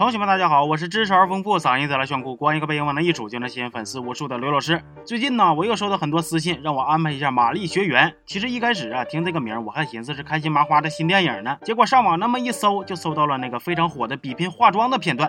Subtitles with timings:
[0.00, 4.82] 同学们，大家好，我是知识而丰富、嗓音贼拉炫酷、光一个背影往那一杵就能吸引粉丝无数的刘老师。
[5.04, 8.14] 最近呢，我又收到很多私信，让我安排一下玛丽学园。
[8.24, 15.28] 其实一开始啊，听这个名我还寻思是开心麻花的新电影呢，结果上网那么一搜，就搜到了那个非常火的比拼化妆的片段。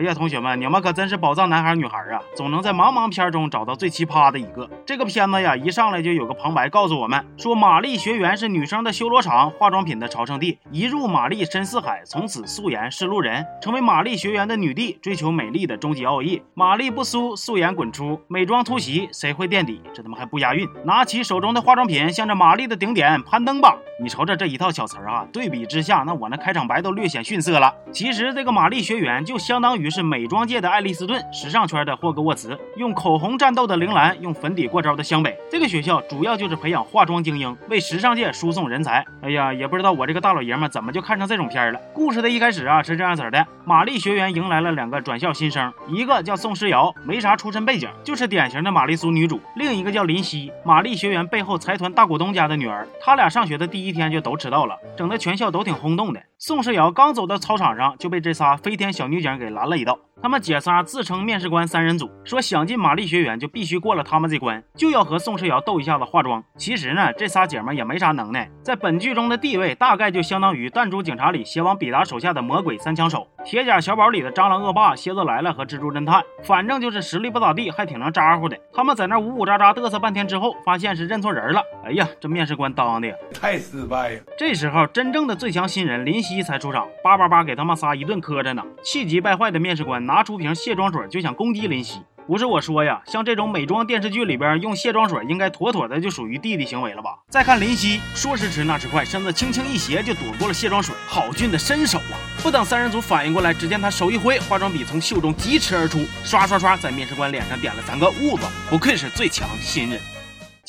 [0.00, 4.66] 哎呀，同学们，你们可真是宝藏男孩女孩啊，总能在茫茫片中找到最奇葩的一个。
[4.86, 10.58] 这个片子呀，一上来就有个旁白告诉我们说，玛丽学园是女生的修罗场，化妆品的朝圣地。
[10.70, 16.40] 一入玛丽深似海，从此素颜是路人，成为玛丽学园的女帝，追求美丽的终极奥义。
[16.54, 19.82] 玛丽不苏，素颜滚出，美妆突袭，谁会垫底？
[19.92, 20.66] 这他妈还不押韵？
[20.82, 23.76] 拿起手中的化妆品，向着玛丽的顶点攀登吧！
[24.02, 27.74] 你瞅瞅这一套小词儿啊，对比之下，那我那开场白都略显逊色了。
[27.92, 29.89] 其实这个玛丽学园就相当于。
[29.90, 35.36] 是美妆界的爱丽斯顿，时尚圈的霍格沃茨，用口红战斗的铃兰，用粉底过招的湘北。
[35.50, 39.04] 这个学校主要就是培养化妆精英，为时尚界输送人才。
[39.22, 41.80] 哎呀，也不知道我这个大老爷们怎么就看上这种片了。
[41.92, 52.86] 故事的一开始啊，是这样子的：玛丽学园迎来了两个转校新生，一个叫宋诗瑶，没啥出身背景，就是典型的玛丽苏女主；另一个叫林夕，玛丽学园背后财团大股东家的女儿。
[53.02, 56.20] 他俩上学的第一天就都迟到了，整的全校都挺轰动的。
[56.42, 59.98] 宋世瑶刚走到操场上，就被这仨飞天小女警给拦了一道。
[60.22, 66.42] 他们姐仨自称面试官三人组，说想进玛丽学园就必须过了他们这关，就要和宋世瑶斗一下子化妆。
[66.56, 78.58] 其实呢，这仨姐们也没啥能耐，在本剧中的地位大概就相当于弹珠警察里邪王比达手下的魔鬼三枪手，铁甲小宝里的蟑螂恶霸蝎子来了和蜘蛛侦探，反正就是实力不咋地，还挺能咋呼的。
[78.74, 81.62] 他们在那呜呜喳喳嘚瑟半天之后，发现是认错人了。
[81.86, 84.20] 哎呀，这面试官当的呀，太失败了。
[84.38, 88.62] 这时候，真正的最强新人林夕才出场，叭叭叭给他们仨一顿磕碜呢。
[88.82, 90.90] 气急败坏的面试官拿出瓶卸妆。
[90.90, 97.10] 水就想攻击林夕，不是我说呀，像这种美妆电视剧里边用卸妆水，应该妥妥的就属于弟弟行为了吧？
[97.28, 102.18] 再看林夕，说时迟那时快，身子轻轻一斜就躲过了卸妆水，好俊的身手啊！
[102.42, 110.00] 不等三人组反应过来，只见他手一挥，化妆笔从袖中疾驰而出，刷刷刷在面试官脸上点了三个痦子，不愧是最强新人。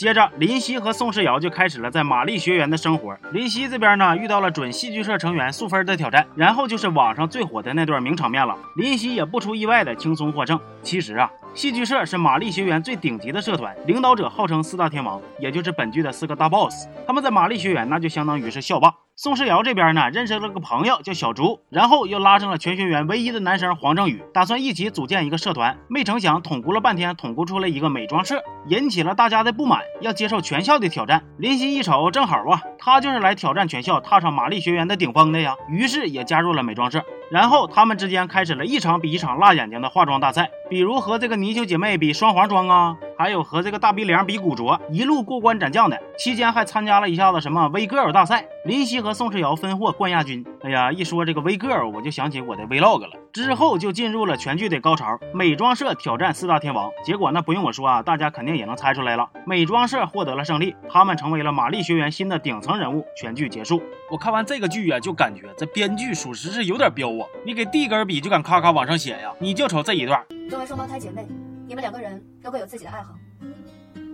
[0.01, 3.15] 接着，林夕和宋世尧就开始了在玛丽学园的生活。
[3.33, 8.57] 林夕这边呢，遇到了准戏剧社成员素芬的挑战，然后就是网上最火的那段名场面了。
[8.77, 10.59] 林夕也不出意外的轻松获胜。
[10.81, 16.87] 其实啊，戏剧社是玛丽学园最顶级的社团，领导者号称四大天王，也就是本剧的四个大 boss。
[17.05, 18.91] 他们在玛丽学园那就相当于是校霸。
[19.23, 25.77] 宋世瑶这边呢，认识了个朋友叫小竹，然后又拉上了全学员唯一的男生黄正宇，打算一起组建一个社团。
[25.87, 31.23] 没成想捅咕了半天，捅咕出了一个美妆社，引起了大家的不满，要接受全校的挑战。
[31.37, 37.03] 林夕一瞅，正好啊，他就是来挑战全校，踏上玛丽学园的顶峰的呀，于是也加入了美妆社。
[37.29, 46.01] 然后他们之间开始了一场比一场辣眼睛的化妆大赛，比如和这个泥鳅姐妹比双黄妆啊，还有和这个大鼻梁比古着，一路过关斩将的。
[46.17, 50.43] 期间还参加了一下子什么微 girl 大赛，林夕和宋世尧分获冠亚军。
[50.63, 53.11] 哎呀，一说这个微 girl，我就想起我的 Vlog 了。
[53.31, 56.89] 之后就进入了全剧的高潮，美妆社挑战四大天王。
[57.05, 63.05] 结果那不用我说啊，大家肯定也能猜出来了，美妆社获得了胜利，他们成为了玛丽学园新的顶层人物。
[63.15, 63.83] 全剧结束。
[64.09, 67.27] 我看完这个剧啊，就感觉这编剧属实是有点彪啊！
[67.45, 69.31] 你给递根笔就敢咔咔往上写呀？
[69.37, 70.19] 你就瞅这一段。
[70.49, 71.27] 作为双胞胎姐妹，
[71.71, 73.17] 你们两个人都各有自己的爱好。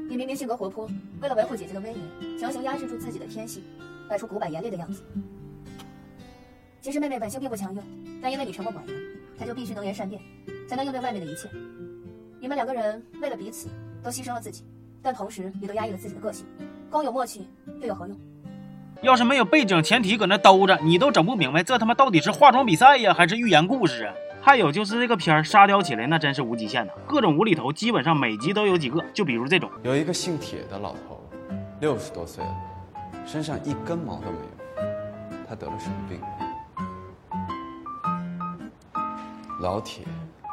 [0.08, 0.88] 你明明性格活泼，
[1.20, 3.64] 为了维护姐姐的威严，强行压制住自己的天性，
[4.08, 5.02] 摆出古板严厉的样子。
[6.82, 7.82] 其实妹妹本性并不强硬，
[8.22, 8.96] 但因为你沉默寡言，
[9.40, 10.22] 她就必须能言善辩，
[10.70, 11.50] 才能应对外面的一切。
[12.40, 13.70] 你们两个人为了彼此
[14.04, 14.64] 都牺牲了自己，
[15.02, 16.46] 但同时也都压抑了自己的个性。
[16.92, 17.48] 光有默契
[17.82, 18.16] 又有何用？
[19.02, 24.14] 要是没有背景前提搁那兜着，你都整不明白这他妈到底是化妆比赛呀，还是寓言故事啊？
[24.48, 29.04] 还有就是这个片儿沙雕起来那真是无极限呐，各种无厘头基本上每集都有几个。
[29.14, 31.22] 就比如这种，有一个姓铁的老头，
[31.82, 32.56] 六十多岁了，
[33.26, 34.86] 身上一根毛都没有，
[35.50, 36.22] 他得了什么病？
[39.60, 40.06] 老铁，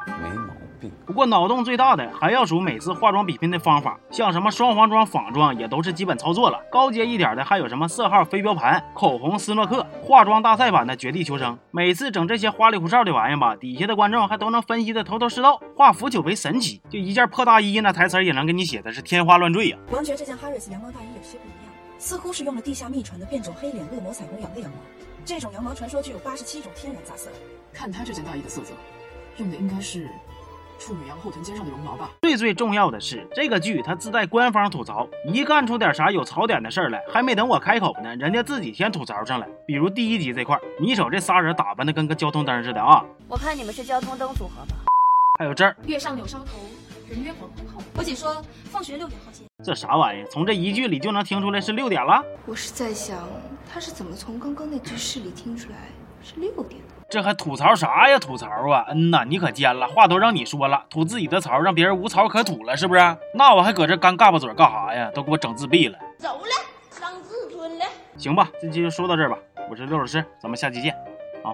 [0.09, 0.64] 没毛。
[1.07, 6.61] 不过脑洞最大的还要数每次化妆比拼的方法，像什么双黄妆、仿妆也都是基本操作了。
[6.71, 11.59] 高阶一点的还有什么色号飞镖盘、口红斯诺克、化妆大赛版的绝地求生。
[11.71, 16.81] 每次整这些花里胡哨的玩意吧，底下的观众还都能分析的头头是道，化腐朽为神奇。
[16.89, 19.79] 就一件破大衣，那台词也能给你写的是天花乱坠呀。
[19.91, 24.77] 王爵这件哈瑞斯羊毛大衣有些不一样，似乎是用了地下秘传的变种黑脸恶魔彩虹羊的羊毛。
[25.25, 27.31] 这种羊毛传说具有八十七种天然杂色。
[27.73, 28.73] 看他这件大衣的色泽，
[29.39, 30.09] 用的应该是。
[30.79, 32.11] 处女羊后臀尖上的绒毛吧。
[32.23, 39.47] 最最重要的是，这个剧它自带官方吐槽，一干出点啥有槽点的事儿来，还没等我开口呢，人家自己先吐槽上了。
[39.67, 44.77] 比如第一集这块儿，你瞅这仨人打扮的跟个交通灯似的啊，我看你们是交通灯组合吧？
[45.39, 46.59] 还有这儿月上柳梢头，
[47.09, 47.83] 人约黄昏后。
[47.97, 49.47] 我姐说放学六点后见。
[49.65, 50.27] 这啥玩意儿？
[50.29, 52.23] 从这一句里就能听出来是六点了。
[52.47, 53.19] 我是在想，
[53.73, 55.77] 他是怎么从刚刚那句诗里听出来
[56.23, 56.94] 是六点的？
[57.09, 58.19] 这还吐槽啥呀？
[58.19, 58.87] 吐槽啊！
[58.91, 63.17] 嗯呐，你可尖了，话都让你说了，吐自己的槽，让别人无槽可吐了，是不是？
[63.35, 65.11] 那我还搁这干嘎巴嘴干啥呀？
[65.15, 65.99] 都给我整自闭了。
[66.19, 66.51] 走了，
[66.91, 67.85] 伤自尊了。
[68.17, 69.39] 行吧，这期就说到这儿吧。
[69.71, 70.93] 我是六老师，咱们下期见，
[71.45, 71.53] 啊。